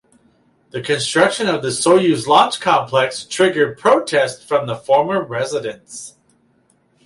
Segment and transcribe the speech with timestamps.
[0.71, 6.15] The construction of the Soyuz Launch Complex triggered protests from the former residents.